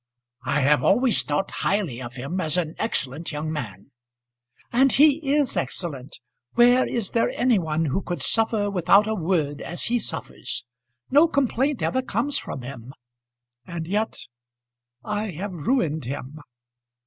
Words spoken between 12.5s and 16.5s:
him; and yet I have ruined him."